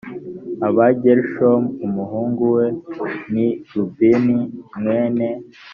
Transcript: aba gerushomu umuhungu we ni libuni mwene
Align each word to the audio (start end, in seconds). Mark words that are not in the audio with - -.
aba 0.67 0.85
gerushomu 1.01 1.69
umuhungu 1.85 2.43
we 2.55 2.65
ni 3.33 3.47
libuni 3.71 4.37
mwene 4.77 5.29